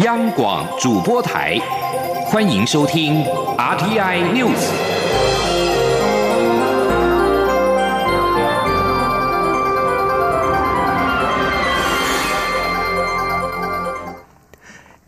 [0.00, 1.56] 央广主播台，
[2.26, 3.22] 欢迎收听
[3.56, 4.58] RTI News。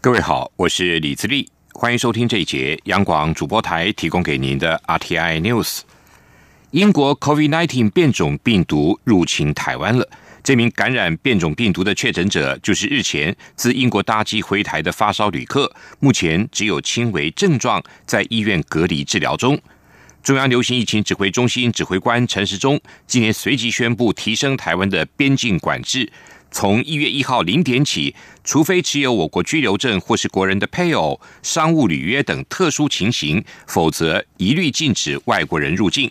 [0.00, 5.80] 各位好，我是李自立，欢迎收听这一节央广主播台提供给您的 RTI News。
[6.70, 10.08] 英国 COVID-19 变种病毒入侵台湾了。
[10.46, 19.60] 这名感染变种病毒的确诊者，就是日前自英国搭机回台的发烧旅客，目前只有轻微症状，在医院隔离治疗中。
[20.22, 26.08] 中央流行疫情指挥中心指挥官陈时中今年随即宣布，提升台湾的边境管制，
[26.52, 36.08] 从一月一号零点起，除非持有我国居留证或是国人的配偶、商务履约等特殊情形，否则一律禁止外国人入境。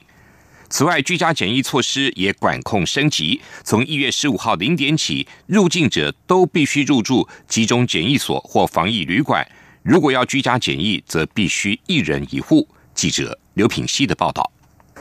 [0.69, 3.39] 此外，居家检疫措施也管控升级。
[3.63, 9.47] 从一月十五号零点起，入境者都必须入住集中检疫所或防疫旅馆。
[9.83, 12.67] 如果要居家检疫，则必须一人一户。
[12.93, 14.51] 记者刘品希的报道。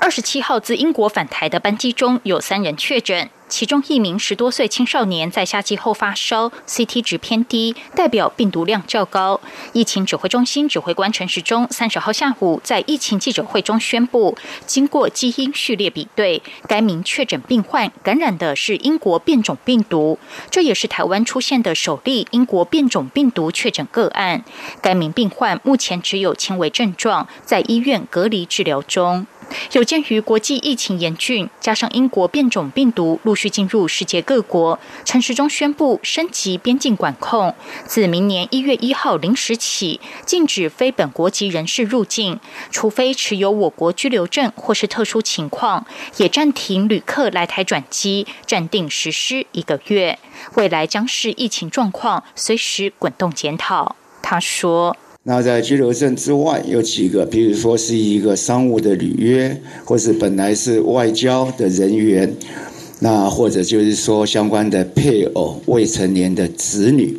[0.04, 3.30] 二十七号自英国返台的班机中有三人确诊。
[3.48, 9.40] 其中一名十多岁青少年在下机后发烧，CT 值偏低，代表病毒量较高。
[9.72, 20.18] 疫情指挥中心指挥官陈时中三十号下午在疫情记者会中宣布，经过基因序列比对，该名确诊病患感染的是英国变种病毒，
[20.50, 24.44] 这也是台湾出现的首例英国变种病毒确诊个案。
[24.82, 29.26] 该名病患目前只有轻微症状，在医院隔离治疗中。
[29.72, 37.54] 有鉴于国际疫情严峻，加上英国变种病毒陆续进入世界各国，陈时中宣布升级边境管控，
[37.86, 42.38] 自明年一月一号零时起，禁止非本国籍人士入境，
[42.70, 45.86] 除非持有我国居留证或是特殊情况，
[46.18, 50.18] 也暂停旅客来台转机，暂定实施一个月。
[50.54, 53.96] 未来将视疫情状况，随时滚动检讨。
[54.22, 54.96] 他说。
[55.26, 62.30] 那在居留证之外有几个，比如说是一个商务的履约，或是本来是外交的人员，
[63.00, 67.16] 那或者就是说相关的配偶、未成年的子女，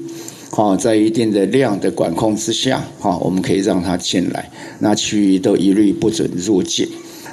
[0.52, 6.88] 好，在一定的量的管控之下，哈，我们可以让他进来，那其余都一律不准入境。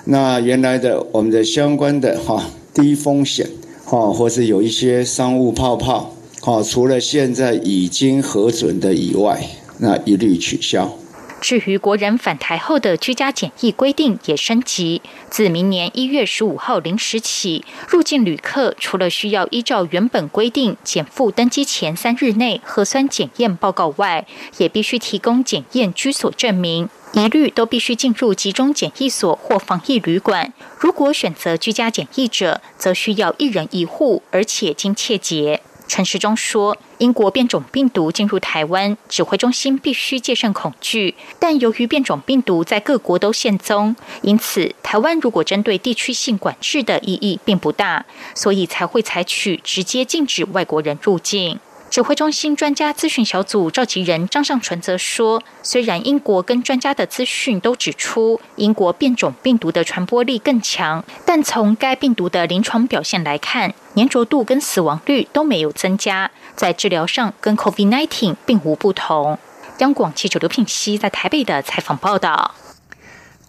[0.06, 3.46] 那原来的我们的相关的哈低风险，
[3.84, 9.38] 哈，或是有一些商务泡泡，好，除了现在已经核准的以外。
[9.82, 10.96] 那一律取消。
[11.40, 24.24] 至于国人返台后的居家检疫规定也升级，自明年一月十五号零时起，入境旅客除了需要依照原本规定减负登机前三日内核酸检验报告外，
[24.58, 30.52] 也必须提供检验居所证明，一律都必须进入集中检疫所或防疫旅馆。
[30.78, 35.60] 如果选择居家检疫者，则需要一人一户，而且经切结。
[35.94, 41.14] 陈时中说：“英国变种病毒进入台湾，指挥中心必须戒慎恐惧。
[41.38, 51.60] 但由于变种病毒在各国都现踪，因此台湾如果针对地区性管制的意义并不大，所以才会采取直接禁止外国人入境。”
[51.92, 69.38] 指挥中心专家咨询小组召集人张尚纯则说：“虽然英国跟专家的资讯都指出英国变种病毒的传播力更强，但从该病毒的临床表现来看，粘着度跟死亡率都没有增加，在治疗上跟 COVID-19 并无不同。”
[69.80, 72.54] 央广记者刘品熙在台北的采访报道。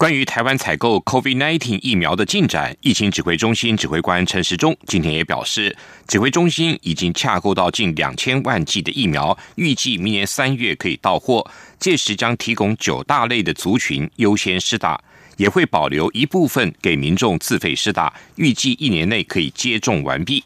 [0.04, 5.74] 关于台湾采购 COVID-19 疫苗的进展，疫情指挥中心指挥官陈时中今天也表示，
[6.06, 11.50] 指挥中心已经洽购到近两千万剂的疫苗，预计明年三月可以到货。
[11.80, 15.02] 届时将提供九大类的族群优先施打，
[15.38, 20.44] 也会保留一部分给民众自费施打，预计一年内可以接种完毕。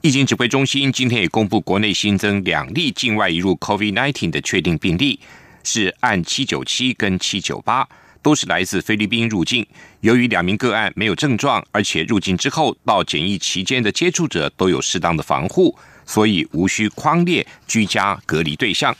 [0.00, 5.20] 疫情指挥中心今天也公布，国内新增两例境外移入 COVID-19 的确定病例，
[5.62, 7.86] 是按七九七跟七九八。
[8.26, 9.64] 都是来自菲律宾入境。
[10.00, 18.92] 由于两名个案没有症状，而且入境之后到检疫期间的接触者都有适当的防护，所以无需框列居家隔离对象。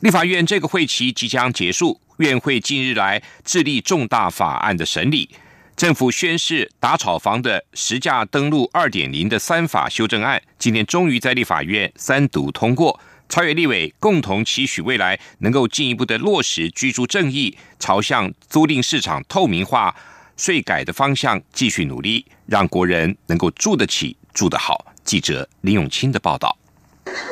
[0.00, 5.28] 立法院这个会期即将结束，院会近日来致力重大法案的审理。
[5.76, 12.98] 政府宣誓打炒房的实价登录二点零的三法修正案，今天终于在立法院三读通过。
[13.32, 19.96] 超越立委共同期许未来能够进一步的落实居住正义，朝向租赁市场透明化、
[20.36, 24.84] 税改的方向继续努力，让国人能够住得起、住得好。
[25.02, 26.58] 记者林永清的报道。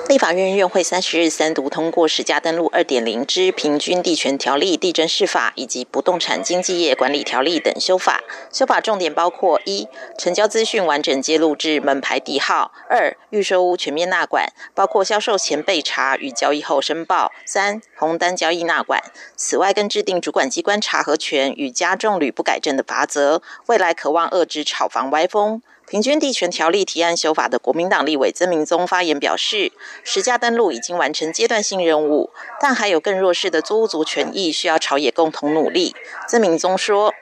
[0.08, 8.20] 立法院院会三十日三读通过《实价登录二点零之平均地权条例、地震释法以及不动产经纪业管理条例等修法。
[8.52, 9.88] 修法重点包括：一、
[10.18, 19.00] 成交资讯完整揭露至门牌地号；二、预售屋全面纳管，包括销售前备查与交易后申报；三、红单交易纳管。
[19.36, 23.40] 此外，更制定主管机关查核权与加重屡不改正的罚则。
[23.66, 25.62] 未来渴望遏制炒房歪风。
[25.90, 29.72] 平均地权条例提案修法的国民党立委曾明宗发言表示，
[30.04, 35.96] 实价登录已经完成阶段性任务，但还有更弱势的租屋族权益需要朝野共同努力。
[36.28, 37.12] 曾明宗说：“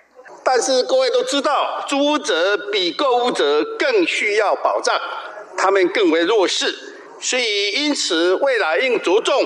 [0.45, 4.95] 但是各位都知道，租屋者比购屋者更需要保障，
[5.57, 6.75] 他们更为弱势，
[7.19, 9.43] 所以因此未来应着重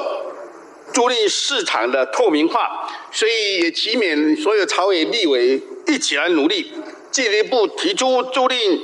[0.92, 6.72] 租赁市场的透明化，所以也期勉所有朝野立委一起来努力，
[7.12, 8.80] 进一步提出租赁。”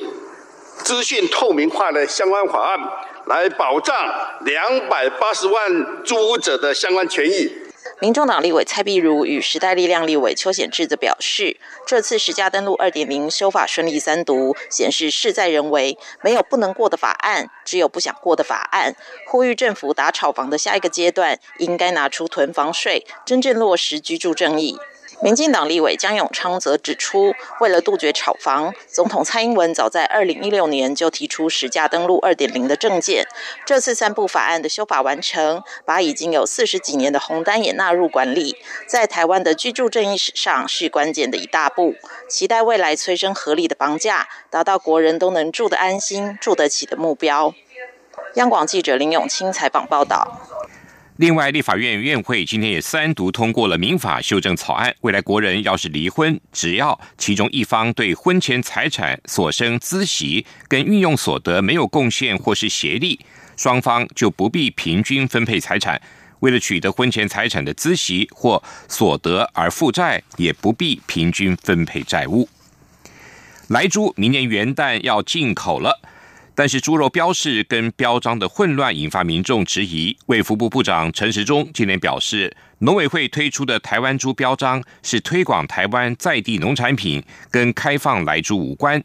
[0.85, 2.79] 资讯透明化的相关法案，
[3.27, 3.95] 来保障
[4.45, 7.53] 两百八十万租屋者的相关权益。
[8.01, 18.95] 民众党立委蔡碧如与时代力量立委邱显志则表示，这次实价登录二点零修法顺利三读，显示事在人为，没有不能过的法案，只有不想过的法案。
[19.27, 24.79] 呼吁政府打炒房的下一个阶段，应该拿出囤房税，真正落实居住正义。
[25.20, 33.26] 民进党立委江永昌则指出，为了杜绝炒房，总统蔡英文早在二零一六年就提出实价登录二点零的政见。
[33.67, 38.56] 这次三部法案的修法完成，把已经有四十几年的红单也纳入管理，
[38.87, 41.97] 在台湾的居住正义史上是关键的一大步。
[42.29, 47.53] 期待未来催生合理的房价，达到国人都能住得安心、住得起的目标。
[48.35, 50.41] 央广记者林永清采访报道。
[51.19, 54.94] 另外，立法院院会今天也三读通过了民法修正草案。
[55.00, 63.19] 未来国人要是离婚，只要其中一方对婚前财产所生孳息跟运用所得没有贡献或是协力，
[63.56, 66.00] 双方就不必平均分配财产。
[66.38, 72.49] 为了取得婚前财产的孳息或所得而负债，也不必平均分配债务。
[73.67, 76.00] 来猪明年元旦要进口了。
[76.58, 80.16] 但是猪肉标示跟标章的混乱引发民众质疑。
[80.26, 89.00] 卫福部部长陈时中今年表示，农委会推出的台湾猪标章是推广台湾在地农产品，跟开放来猪无关。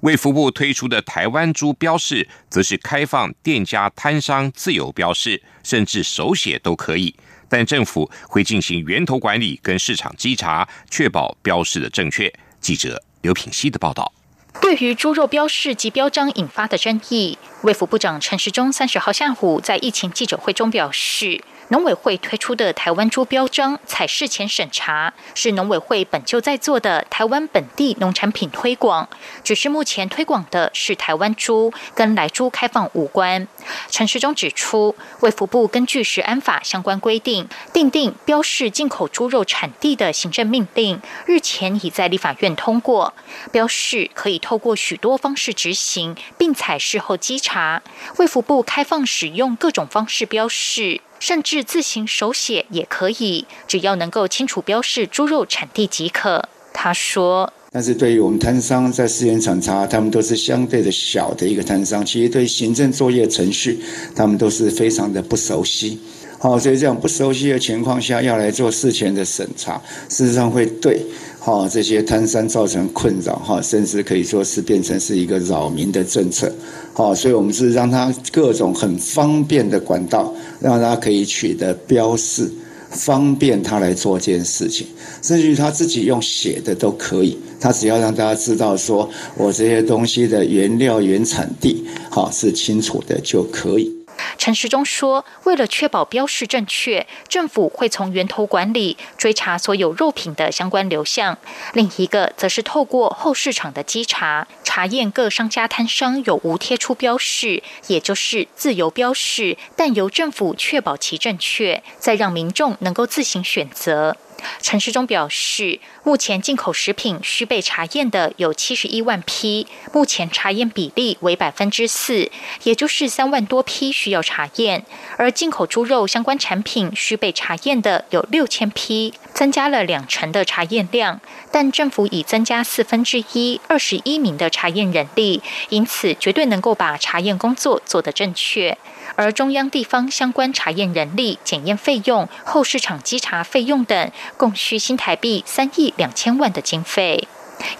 [0.00, 7.14] 卫福部推出的台湾猪标示，则是开放店家摊商自由标示，甚至手写都可以。
[7.48, 12.34] 但政府会进行源头管理跟市场稽查，确保标示的正确。
[12.60, 14.12] 记者刘品希的报道。
[14.60, 21.42] 对于猪肉标示及标章引发的争议，卫福部长陈时中三十号下午在疫情记者会中表示。
[21.68, 29.08] 农委会推出的台湾猪标章采事前审查，是农委会本就在做的台湾本地农产品推广，
[29.42, 33.48] 只是目前推广的是台湾猪，跟来猪开放无关。
[33.90, 43.12] 陈时中指出，卫福部根据食安法相关规定，订定标示进口猪肉产地的行政命令，日前已在立法院通过。
[43.50, 47.82] 标示可以透过许多方式执行，并采事后稽查。
[48.18, 51.00] 卫福部开放使用各种方式标示。
[51.18, 56.48] 甚至自行手写也可以，只要能够清楚标示猪肉产地即可。
[56.72, 63.80] 他说：“但是对于我们摊商在试验厂查，他们都是相对的小的一个摊商，其实对行政作业程序，
[64.14, 65.98] 他们都是非常的不熟悉。
[66.38, 71.00] 好，所以这样不熟悉的情况下，要来做事前的审查，事实上会对。”
[71.46, 76.52] 哈，这些摊商造成困扰哈，甚至可以说是变成是一个扰民的政策。
[76.92, 82.50] 好，所以我们是让他各种很方便的管道，让他可以取得标示，
[82.90, 84.88] 方便他来做这件事情。
[85.22, 93.95] 甚至于他自己用写的都可以，他只要让大家知道说我这些东西的原料原产地，好是清楚的就可以。
[94.38, 101.36] 陈时中说：“为了确保标示正确，政府会从源头管理追查所有肉品的相关流向。
[101.72, 114.16] 另一个则是透过后市场的稽查，查验各商家摊商有无贴出标示，也就是自由标示，但由政府确保其正确，再让民众能够自行选择。”
[114.60, 122.30] 陈世忠表示，目前进口食品需被查验的有七十一万批，目前查验比例为百分之四，
[122.64, 124.84] 也就是三万多批需要查验。
[125.16, 138.76] 而进口猪肉相关产品需被查验的有六千批，增加了两成的查验量，但政府已增加四分之一，二十一名的查验人力，因此绝对能够把查验工作做得正确。
[139.14, 147.28] 而中央地方相关查验人力、检验费用、后市场稽查费用等，共需新台币三亿两千万的经费。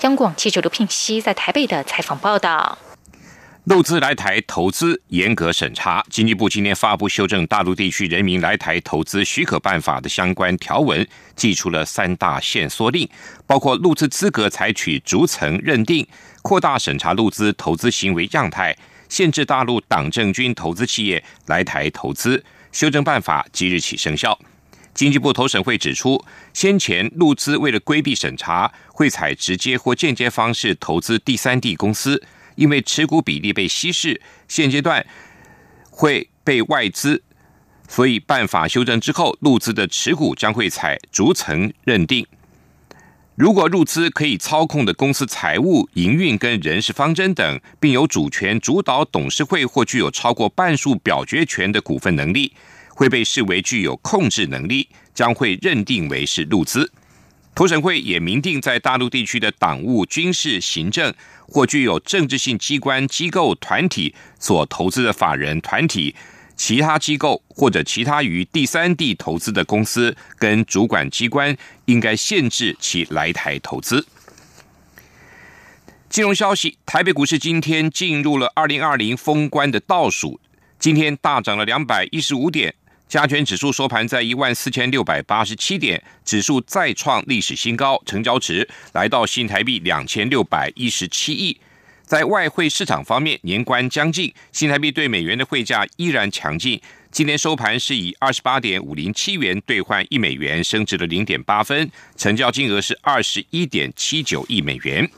[0.02, 2.78] 央广记者刘聘熙在台北的采访报道。
[3.64, 11.04] 陆资来台投资严格审查，经济部今天发布修正大陆地区人民来台投资许可办法的相关条文，
[11.34, 13.08] 寄出了三大限缩令，
[13.44, 16.06] 包括陆资资格采取逐层认定，
[16.42, 18.76] 扩大审查陆资投资行为样态，
[19.08, 22.44] 限制大陆党政军投资企业来台投资。
[22.72, 24.38] 修正办法即日起生效。
[24.92, 26.22] 经济部投审会指出，
[26.52, 32.22] 先前陆资为了规避审查，会采直接或间接方式投资第三地公司。
[32.54, 35.06] 因为持股比例被稀释，现阶段
[35.90, 37.22] 会被外资，
[37.86, 42.26] 所以办法修正之后，陆资的持股将会采逐层认定。
[43.36, 52.54] 如果入资可以操控的公司财务、营运跟人事方针等，并有主权主导董事会或具有超过半数表决权的股份能力，
[52.94, 56.90] 会被视为具有控制能力，将会认定为是入资。
[57.54, 61.12] 投审会也明定，在大陆地区的党务、军事、行政
[61.46, 66.14] 或具有政治性机关、机构、团体所投资的法人团体、
[66.56, 74.06] 其他机构或者其他于第三地投资的公司跟主管机关，应该限制其来台投资。
[76.08, 80.40] 金融消息：台北股市今天进入了二零二零封关的倒数，
[80.78, 82.74] 今天大涨了两百一十五点。
[83.08, 91.56] 加权指数收盘在一万四千六百八十七点，指数再创历史新高，成交值来到新台币两千六百一十七亿。
[92.06, 96.80] 在外汇市场方面，年关将近，新台币对美元的汇价依然强劲。
[97.10, 105.10] 今天收盘是以二十八点五零七元兑换一美元，升值了零点八分，成交金额是二十一点七九亿美元。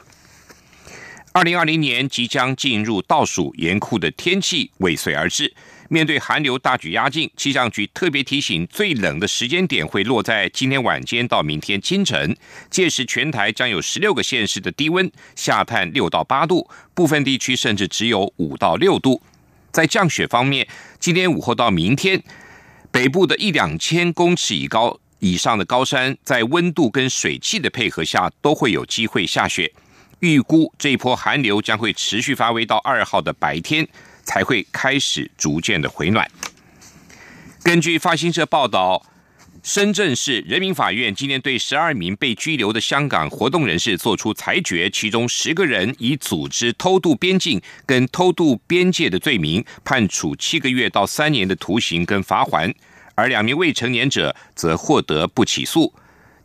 [1.33, 5.52] 二零二零年即将进入倒数，严酷的天气尾随而至。
[5.88, 12.37] 面对寒流大举压境，气象局特别提醒，最冷的时间点会落在今天晚间到明天清晨，
[12.71, 19.23] 届时全台将有十六个县市的低温下探六到八度，部分地区甚至只有五到六度。
[19.71, 20.66] 在降雪方面，
[21.00, 22.23] 今天午后到明天，
[22.90, 29.73] 北部的一两千公尺以高以上的高山，在温度跟水汽的配合下，都会有机会下雪。
[30.21, 33.88] 预估这一波寒流将会持续发威到二号的白天。
[34.28, 36.30] 才会开始逐渐的回暖。
[37.62, 39.02] 根据发新社报道，
[39.62, 52.73] 深圳市人民法院今天对十二名被拘留的香港活动人士作出裁决，其中十个人以组织偷渡边境跟偷渡边界的罪名，判处七个月到三年的徒刑跟罚还，
[53.14, 55.94] 而两名未成年者则获得不起诉，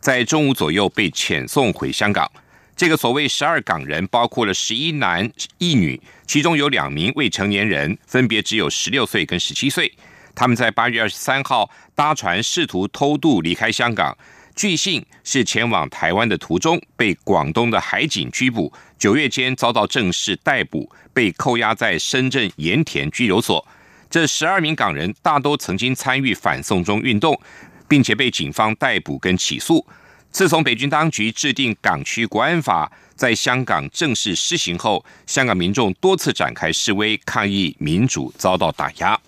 [0.00, 2.30] 在中午左右被遣送回香港。
[2.76, 9.92] 这个所谓十二港人，包括了十一男一女，其中有两名未成年人，分别只有十六岁跟十七岁。
[10.34, 14.16] 他们在八月二十三号搭船试图偷渡离开香港，
[14.56, 18.72] 据信是前往台湾的途中被广东的海警拘捕。
[18.98, 23.64] 九月间遭到正式逮捕，被扣押在深圳盐田拘留所。
[24.10, 27.40] 这十二名港人大都曾经参与反送中运动，
[27.86, 29.86] 并且被警方逮捕跟起诉。
[30.34, 39.20] 自从北京当局制定港区国安法在香港正式施行后，香港民众多次展开示威抗议，民主遭到打压。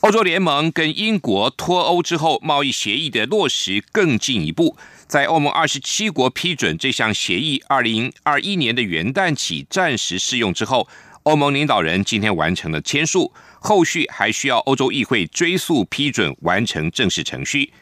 [0.00, 4.76] 欧洲联盟跟英国脱欧之后，贸易协议的落实更进一步，
[5.06, 10.88] 在欧盟二十七国批准这项协议二零二一年的元旦起暂时适用之后，
[11.22, 17.72] 欧盟领导人今天完成了签署，后续还需要欧洲议会追溯批准完成正式程序。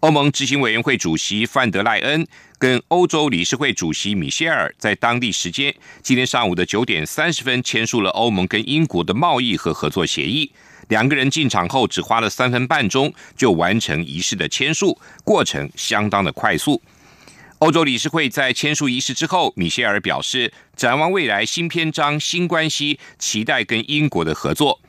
[0.00, 2.26] 欧盟执行委员会主席范德赖恩
[2.58, 10.50] 跟欧洲理事会主席米歇尔在当地时间今天上午的九点三十分签署了欧盟跟英国的贸易和合作协议。
[10.88, 16.80] 两个人进场后只花了三分半钟就完成仪式的签署，过程相当的快速。
[17.58, 24.80] 欧洲理事会在签署仪式之后，米歇尔表示，展望未来新篇章、新关系，期待跟英国的合作。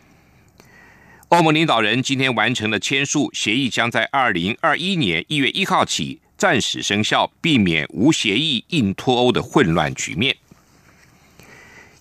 [1.31, 10.35] 欧盟领导人今天完成了签署协议，将在二零二一年一月一号起暂时生效，避免无协议硬脱欧的混乱局面。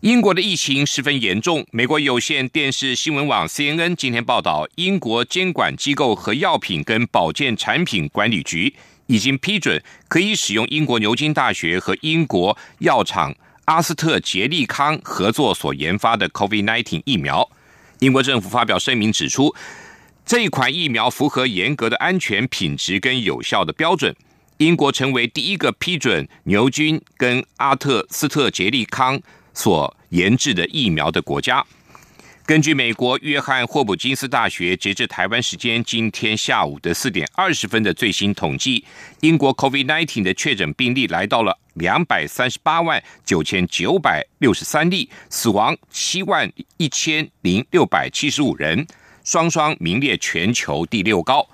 [0.00, 8.74] 英国的疫情十分严重，美国有线电视新闻网 CNN 今天报道，英国监管机构和药品跟保健产品管理局
[9.06, 13.32] 已经批准可以使用英国牛津大学和英国药厂
[13.66, 17.48] 阿斯特捷利康合作所研发的 COVID-19 疫苗。
[18.00, 19.54] 英国政府发表声明指出，
[20.24, 24.14] 这一款疫苗符合严格的安全品质跟有效的标准。
[24.56, 29.18] 英国成为第一个批准牛津跟阿特斯特杰利康
[29.54, 31.64] 所研制的疫苗的国家。
[32.46, 38.84] 根据美国约翰霍普金斯大学截至台湾时间今天下午的四点二十分的最新统计，
[39.20, 48.86] 英国 COVID-19 的确诊病例来到了两百三十八万九千九百六十三例，死亡七万一千零六百七十五人，
[49.24, 51.44] 双双名列全球第六高。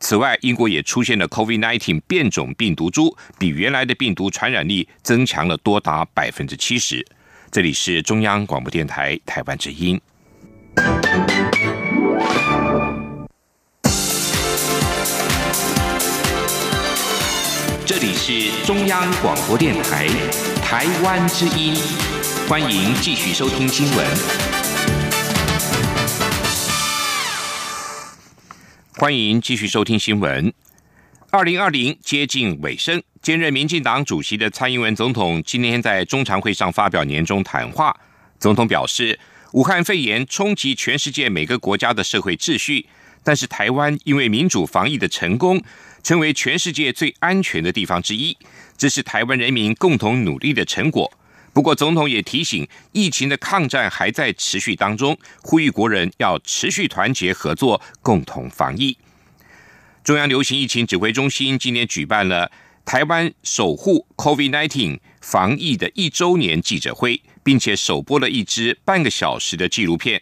[0.00, 7.04] 此外，英国也出现了 COVID-19 变种病毒株，比原来的病毒传染力增强了多达百分之七十。
[7.50, 10.00] 这里是中央广播电台台湾之音。
[18.26, 20.08] 是中央广播电台
[20.62, 21.74] 台湾之音，
[22.48, 24.06] 欢迎继续收听新闻。
[28.94, 30.50] 欢迎继续收听新闻。
[31.28, 33.02] 二零二零接近尾声。
[33.20, 37.94] 兼任民进党主席的蔡英文总统今天在中常会上发表年终谈话。
[38.40, 39.20] 总统表示，
[39.52, 42.86] 武汉肺炎冲击全世界每个国家的社会秩序，
[43.22, 45.62] 但是台湾因为民主防疫的成功，
[46.04, 48.36] 成为全世界最安全的地方之一，
[48.76, 51.10] 这是台湾人民共同努力的成果。
[51.54, 58.98] 不过，总统也提醒，疫情的抗战还在持续当中，呼吁国人要持续团结合作，共同防疫。
[60.04, 62.52] 中央流行疫情指挥中心今年举办了。
[62.84, 70.20] 台湾守护 COVID-19 防疫的一周年记者会，并且首播了一支半个小时的纪录片。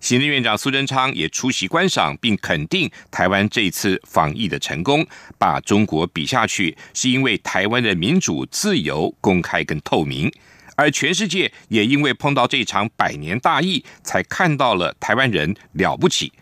[0.00, 5.04] 行政院长苏贞昌也出席观赏，并肯定台湾这次防疫的成功，
[5.38, 10.32] 把中国比下去，是因为台湾的民主、自由、公开跟透明，
[10.76, 16.32] 而全世界也因为碰到这场百年大疫，才看到了台湾人了不起，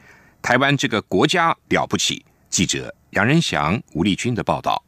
[0.42, 2.25] 台湾这个国家了不起。
[2.50, 4.82] 记者杨仁祥、吴立军的报道。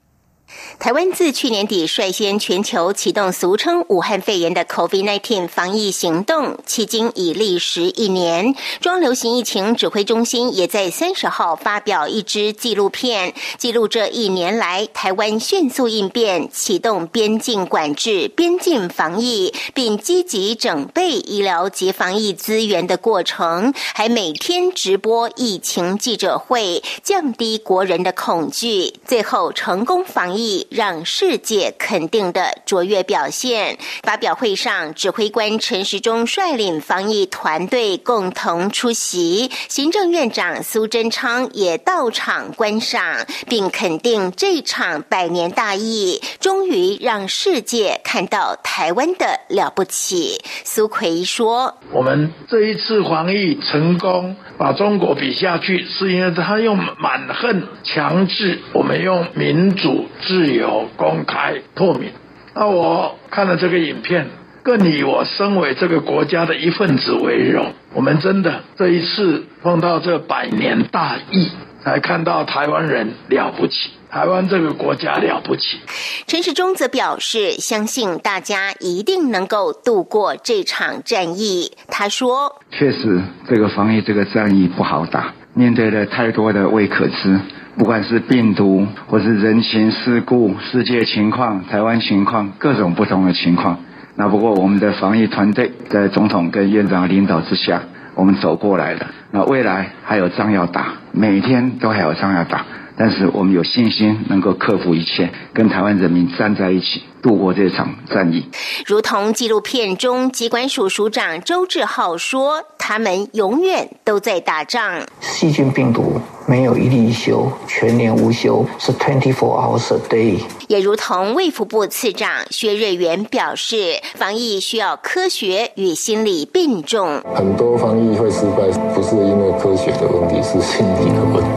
[0.79, 8.55] 台湾自去年底率先全球启动俗称武汉肺炎的 COVID-19 防疫行动，迄今已历时一年。
[8.81, 30.38] 中流行疫情指挥中心也在三十号发表一支纪录片，记录这一年来台湾迅速应变、启动边境管制、边境防疫，并积极整备医疗及防疫资源的过程，还每天直播疫情记者会，降低国人的恐惧，最后成功防疫。
[30.71, 33.79] 让世界肯定的卓越表现。
[34.03, 50.41] 发表会上，指挥官陈时中率领防疫团队共同出席，行政院长苏贞昌也到场观赏，并肯定这场百年大疫终于让世界看到台湾的了不起。
[50.65, 62.11] 苏奎说：“我们这一次防疫成功，把中国比下去，是因为他用蛮横强制，我们用民主。”自由、公开、透明。
[62.55, 64.29] 那我看了这个影片，
[64.63, 67.73] 更以我身为这个国家的一份子为荣。
[67.95, 71.51] 我们真的这一次碰到这百年大疫，
[71.83, 75.81] 才看到台湾人了不起，台湾这个国家了不起。
[76.27, 81.73] 陈时中则表示，相信大家一定能够度过这场战役。
[81.89, 87.41] 他说：“确实，这个防疫这个战役不好打，面对了太多的未可知。”
[87.77, 93.79] 不管是病毒，或是人情世故、世界情况、台湾情况，各种不同的情况。
[94.17, 97.81] 那不过我们的防疫团队在总统跟院长领导之下，
[98.17, 99.07] 我们走过来了。
[99.31, 102.65] 那未来还有仗要打，每天都还有仗要打。
[102.99, 108.45] 但是我们有信心能够克服一切，跟台湾人民站在一起，度过这场战役。
[108.85, 115.03] 如同纪录片中机关署署长周志浩说：“他们永远都在打仗。
[115.21, 127.23] 细菌病毒没有一例一休，全年无休，是 twenty four hours a day。”也如同卫福部次长薛瑞元表示：“防疫需要科学与心理并重。
[127.35, 131.48] 很多防疫会失败，不是因为科学的问题，是心理的问题。”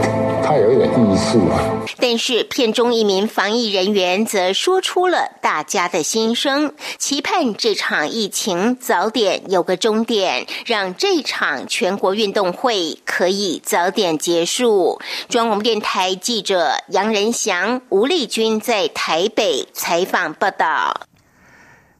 [1.98, 15.00] 但是片中一名防疫人员则说出了大家的心声，期盼这场疫情早点有个终点，让这场全国运动会可以早点结束。
[15.28, 21.06] 中央电台记者杨仁祥、吴丽君在台北采访报道。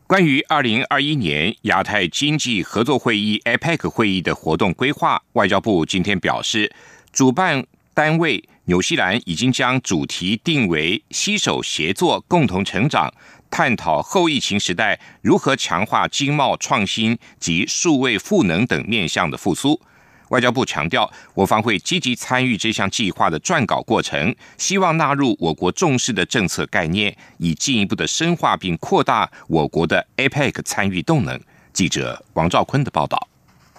[0.06, 6.72] 关于二零二一年亚太经济合作会议 （APEC） 会议的活动规划，外交部今天表示，
[7.12, 7.64] 主办。
[7.94, 13.12] 单位纽西兰已经将主题定为“携手协作，共同成长”，
[13.50, 19.80] 探讨后疫情时代如何强化经贸创新及数位赋能等面向的复苏。
[20.28, 31.38] 外交部强调，我方会积极参与这项计划的撰稿过程，希望纳入我国重视的政策概念，以进一步的深化并扩大我国的 APEC 参与动能。
[31.72, 33.28] 记者王兆坤的报道。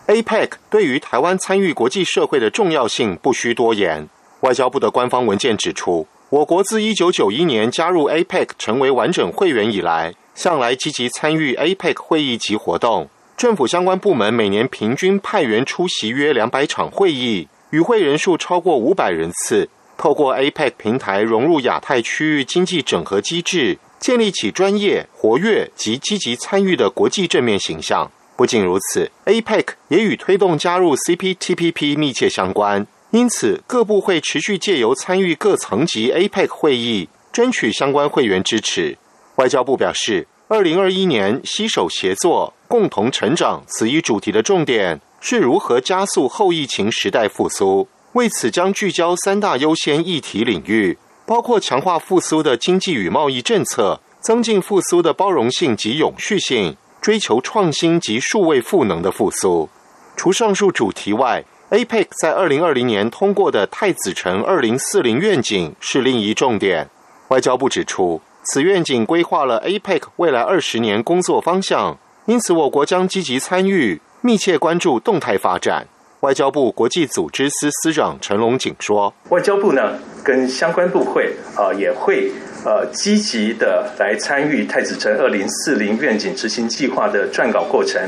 [0.08, 4.10] APEC 对于台湾参与国际社会的重要性不需多言。
[4.43, 13.08] 外交部的官方文件指出，我国自1991年加入 APEC 成为完整会员以来，向来积极参与 APEC 会议及活动。
[13.38, 19.69] 政府相关部门每年平均派员出席约两百场会议，与会人数超过五百人次。
[19.97, 28.12] 透过 APEC 平台融入亚太区域经济整合机制，建立起专业、活跃及积极参与的国际正面形象。
[28.36, 32.86] 不仅如此，APEC 也与推动加入 CPTPP 密切相关。
[33.13, 38.97] 因此，各部会持续借由参与各层级 APEC 会议，争取相关会员支持。
[39.36, 40.28] 外交部表示。
[40.49, 47.88] 二零二一年携手协作、共同成长此一主题的重点是如何加速后疫情时代复苏。
[48.12, 50.95] 为此，将聚焦三大优先议题领域，
[51.26, 59.69] 包括强化复苏的经济与贸易政策，增进复苏的包容性及永续性，追求创新及数位赋能的复苏。
[60.15, 66.88] 除上述主题外，APEC 在二零二零年通过的太子城二零四零愿景是另一重点。
[67.27, 68.21] 外交部指出。
[68.45, 75.88] 此愿景规划了 APEC 未来二十年工作方向，因此我国将积极参与，密切关注动态发展。
[76.19, 82.33] 外交部国际组织司司长陈龙景说：“外交部呢，跟相关部会啊，也会
[82.65, 88.02] 呃积极的来参与太子城二零四零愿景执行计划的撰稿过程，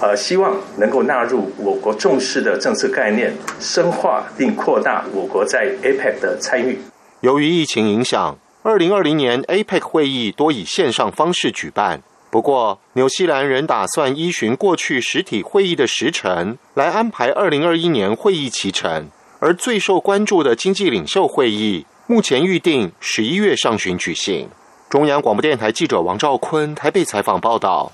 [0.00, 6.78] 呃，希望能够纳入我国重视的政策概念，深化并扩大我国在 APEC 的参与。
[7.20, 19.08] 由于疫情影响。”二零二零年 APEC 会议多以线上方式举办，不过纽西兰仍打算依循过去实体会议的时程来安排二零二一年会议启程。
[19.38, 24.48] 而最受关注的经济领袖会议，目前预定十一月上旬举行。
[24.88, 27.92] 中央广播电台记者王兆坤台北采访报道。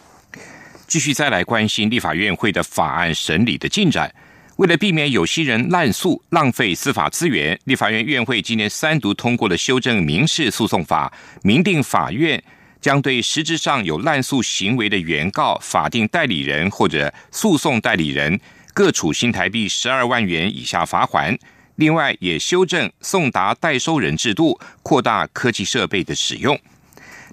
[0.86, 4.14] 继续再来关心立法院会的法案审理的进展。
[4.54, 12.40] 为了避免有些人滥诉、浪费司法资源，立法院院会今年三读通过了修正民事诉讼法，明定法院
[12.80, 18.38] 将对实质上有滥诉行为的原告、法定代理人或者诉讼代理人，
[18.72, 21.36] 各处新台币十二万元以下罚款。
[21.76, 26.58] 另外，也修正送达代收人制度，扩大科技设备的使用。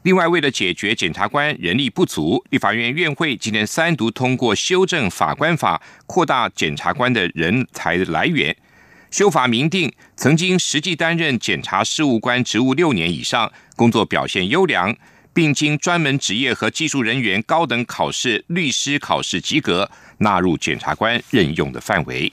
[0.03, 8.55] 另外，为了解决检察官人力不足，立法院院会今天三读通过修正法官法，扩大检察官的人才来源。
[9.11, 14.95] 修法明定，曾经实际担任检察事务官职务六年以上，工作表现优良，
[15.33, 22.31] 并经专门职业和技术人员高等考试律师考试及格，纳入检察官任用的范围。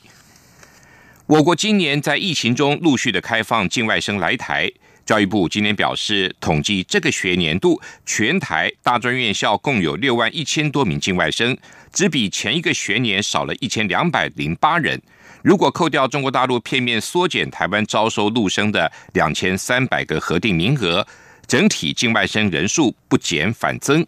[1.29, 4.73] 我国今年在疫情中陆续的开放境外生来台。
[5.05, 11.55] 教育部今年表示，统计这个学年度全台大专院校共有六万一千多名境外生，
[11.93, 14.99] 只比前一个学年少了一千两百零八人。
[15.43, 21.07] 如果扣掉中国大陆片面缩减台湾招收陆生的两千三百个核定名额，
[21.47, 24.07] 整体境外生人数不减反增。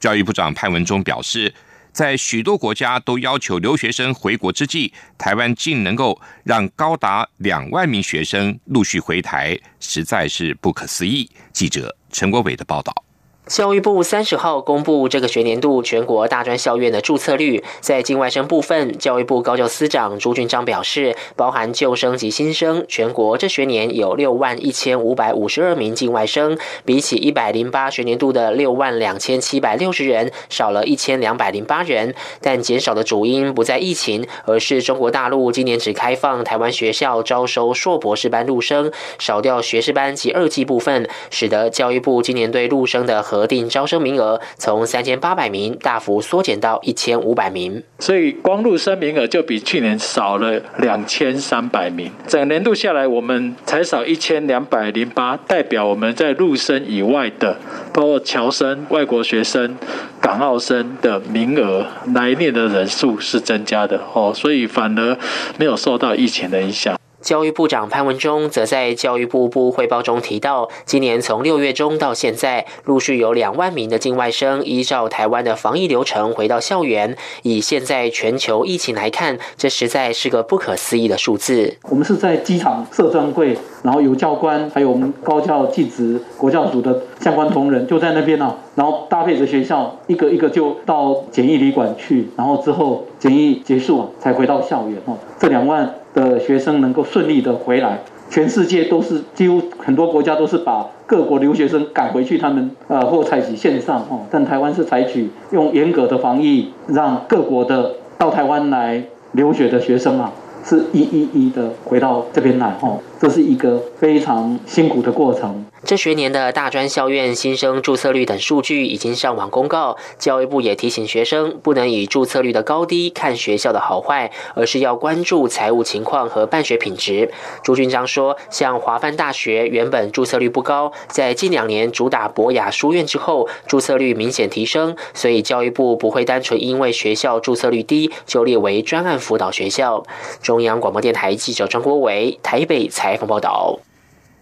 [0.00, 1.52] 教育部长潘文忠表示。
[1.92, 11.30] 在许多国家都要求留学生回国之际，台湾竟能够让高达两万名学生陆续回台，实在是不可思议。
[11.52, 13.11] 记者陈国伟的报道。
[13.48, 32.14] 教育部三十号公布这个学年度全国大专校院的注册率，在境外生部分，教育部高教司长朱俊章表示，包含旧生及新生，全国这学年有六万一千五百五十二名境外生，比起一百零八学年度的六万两千七百六十人，少了一千两百零八人。
[32.40, 43.31] 但减少的主因不在疫情，而是中国大陆今年只开放台湾学校招收硕博士班陆生，少掉学士班及二技部分，使得教育部今年对陆生的。
[43.32, 52.12] 核定招生名额从三千八百名大幅缩减到一千五百名，所以光入生名额就比去年少了两千三百名。
[52.26, 57.56] 整年度下来，我们才少一千两百零八，代表我们在入生以外的，
[57.94, 59.78] 包括侨生、外国学生、
[60.20, 65.16] 港澳生的名额来念的人数是增加的哦，所以反而
[65.56, 67.01] 没有受到疫情的影响。
[67.22, 77.16] 教育部长潘文忠则在教育部部汇报中提到，今年从六月中到现在，陆续有两万名的境外生依照台湾的防疫流程回到校园。
[77.42, 81.76] 以现在全球疫情来看，这实在是个不可思议的数字。
[81.88, 95.16] 我们是在机场设专柜，然后有教官，还有我们高教技职国教组的相关同仁就在那边呢，然后搭配着学校，一个一个就到检疫旅馆去，然后之后检疫结束才回到校园哦。
[95.38, 95.94] 这两万。
[96.14, 110.32] 的学生能够顺利的回来，全世界都是几乎很多国家都是把各国留学生赶回去，他们呃或采取线上哦，但台湾是采取用严格的防疫，让各国的到台湾来留学的学生啊，
[110.64, 112.98] 是一一一的回到这边来哦。
[113.22, 115.64] 这是一个非常辛苦的过程。
[115.84, 127.32] 这学年的大专校院新生注册率等数据已经上网公告，教育部也提醒学生不能以注册率的高低看学校的好坏，而是要关注财务情况和办学品质。
[127.62, 140.04] 朱军章说，像华范大学原本注册率不高，在近两年主打博雅书院之后，注册率明显提升，所以教育部不会单纯因为学校注册率低就列为专案辅导学校。
[140.40, 143.78] 中央广播电台记者张国伟台北采访报道。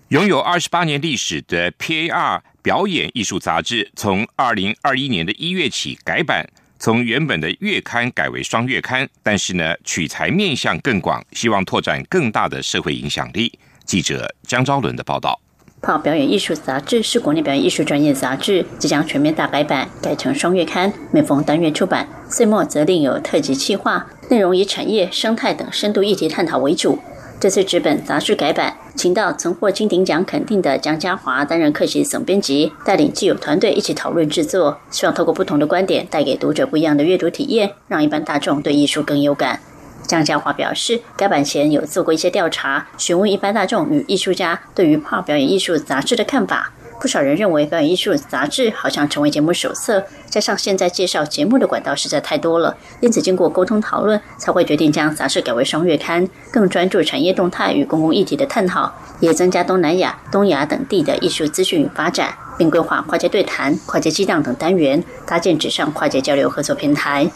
[0.09, 6.49] 拥有二十八年历史的 PAR 表演艺术杂志，从二零二一年的一月起改版，
[6.81, 9.09] 从原本的月刊改为双月刊。
[9.23, 13.57] 但是呢，取材面向更广，希望拓展更大的社会影响力。
[13.85, 15.41] 记者江昭伦的报道。
[15.83, 22.07] 泡表演艺术杂志是国内表演艺术专业杂志，即将全面大改版，改成双月刊，每逢单月出版。
[22.29, 27.01] 岁末则另有特辑企划，内容以产业、生态等深度议题探讨为主。
[27.40, 39.59] 这次纸本杂志改版，请到曾获金鼎奖肯定的蒋家华担任客席总编辑，带领既有团队一起讨论制作，希望透过不同的观点，带给读者不一样的阅读体验，让一般大众对艺术更有感。
[40.07, 46.74] 江家华表示，改版前有做过一些调查，询问一般大众与艺术家对于《泡表演艺术杂志》的看法。
[47.01, 67.27] 不少人认为表演艺术杂志好像成为节目手册，加上现在介绍节目的管道实在太多了，因此经过沟通讨论，才会决定将杂志改为双月刊，更专注产业动态与公共议题的探讨，也增加东南亚、东亚等地的艺术资讯与发展，并规划跨界对谈、跨界激荡等单元，搭建纸上跨界交流合作平台。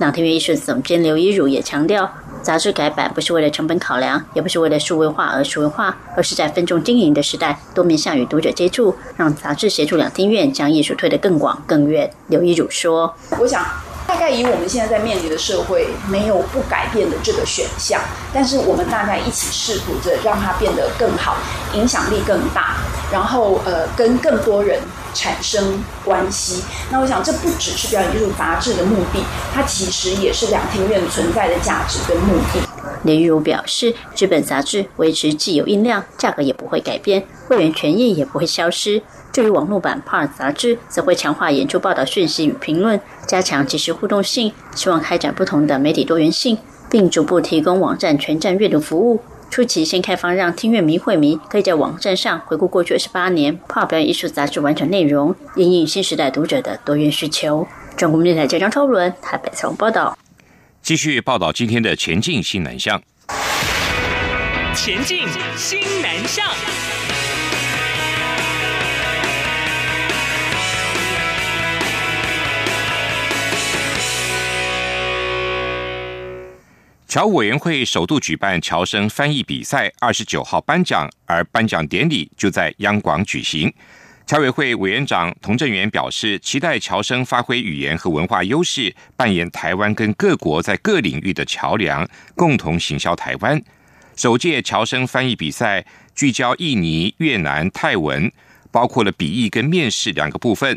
[0.00, 2.12] 朗天园艺术总监刘一儒也强调。
[2.44, 12.10] 杂志改版不是为了成本考量，也不是为了数位化而数位化，而是在分众经营的时代，多面向与读者接触，让杂志协助两厅院将艺术推得更广更远。
[12.28, 13.64] 刘一儒说：“我想，
[14.06, 17.98] 大概以我们现在在面临的社会，没有不改变的这个选项，
[18.34, 21.38] 但是我们大家一起试图着让它变得更好，
[21.72, 22.76] 影响力更大，
[23.10, 24.78] 然后呃，跟更多人。”
[25.14, 29.24] 产生关系，那我想这不只是表演艺术杂志的目的，
[29.54, 32.60] 它其实也是两厅院存在的价值跟目的。
[33.04, 39.00] 林玉如表示，这本杂志维持既有印量，价格也不会改变，会员权益也不会消失。
[39.30, 46.56] 至于网络版《Par》杂志，则会强化演出报道讯息与评论，加强即时互动性，希望开展不同的媒体多元性，
[46.88, 49.20] 并逐步提供网站全站阅读服务。
[49.54, 57.64] 初期先开放让听乐迷会迷可以在网站上回顾过去二十八年泡表演艺术杂志完整内容，应应新时代读者的多元需求。
[57.96, 60.18] 中国电台记者张超伦台北采访报道。
[60.82, 63.00] 继续报道今天的前进新南向。
[64.74, 65.20] 前进
[65.56, 66.44] 新南向。
[77.14, 83.72] 侨委员会首度举办侨生翻译比赛，二十九号颁奖，而颁奖典礼就在央广举行。
[84.26, 93.62] 侨委会委员长童振源表示，期待侨生发挥语言和文化优势，扮演台湾跟各国在各领域的桥梁，共同行销台湾。
[94.16, 98.28] 首届侨生翻译比赛聚焦印尼、越南、泰文，
[98.72, 100.76] 包括了笔译跟面试两个部分。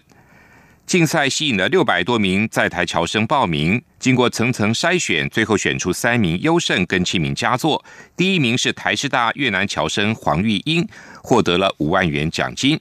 [0.87, 7.83] 竞赛吸引了六百多名在台侨生报名，经过层层筛选，最后选出三名优胜跟七名佳作。
[8.15, 10.87] 第一名是台师大越南侨生黄玉英，
[11.21, 12.79] 获得了五万元奖金。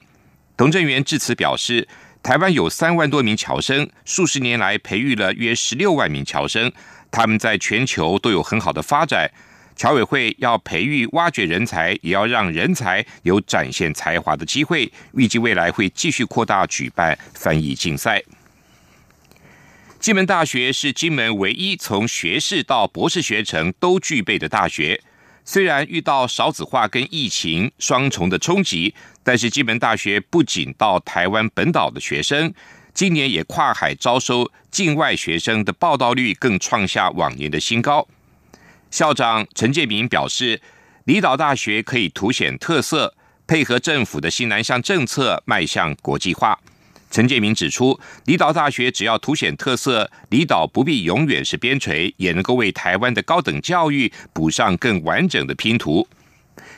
[0.57, 1.89] 董振元致辞表示，
[2.23, 6.71] 台湾有三万多名侨生，数十年来培育了约十六万名侨生，
[7.11, 9.29] 他们在全球都有很好的发展。
[9.77, 14.91] 侨委会要培育、挖掘人才，也要让人才有展现才华的机会。
[15.13, 18.23] 预计未来会继续扩大举办翻译竞赛。
[20.01, 25.03] 金门大学是金门唯一从学士到博士学程都具备的大学。
[25.45, 32.53] 虽然遇到少子化跟疫情双重的冲击，但是金门大学不仅到台湾本岛的学生，
[32.95, 38.09] 今年也跨海招收境外学生的报道率更创下往年的新高。
[38.91, 40.61] 校长陈建明表示，
[41.05, 43.15] 离岛大学可以凸显特色，
[43.47, 46.59] 配合政府的新南向政策，迈向国际化。
[47.11, 56.07] 陈建明指出，离岛大学只要凸显特色，离岛不必永远是边陲，也能够为台湾的高等教育补上更完整的拼图。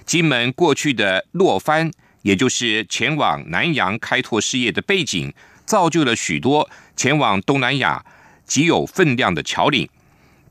[0.04, 1.90] 金门过去的落帆，
[2.22, 5.32] 也就是前往南洋开拓事业的背景，
[5.64, 8.04] 造就了许多前往东南亚
[8.46, 9.88] 极有分量的侨领。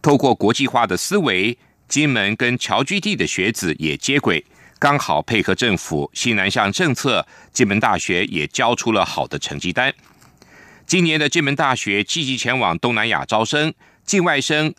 [0.07, 1.57] 透过国际化的思维，
[1.89, 4.41] 金门跟侨居地的学子也接轨，
[4.79, 9.93] 刚好配合政府西南向政策，金门大学也交出了好的成绩单。
[10.85, 13.73] 今年的金门大学积极前往东南亚招生，
[14.05, 14.73] 境外生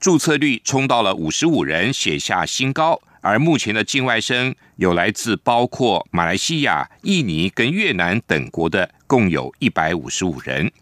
[0.00, 3.00] 注册率冲到了五十五人，写下新高。
[3.20, 10.72] 而目前的境外生有来自包括马来西亚、印尼跟越南等国的，共有一百五十五人。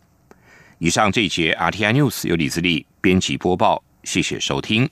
[0.79, 4.89] 以上这一节 RTI News 由李自力编辑播报，谢谢收听。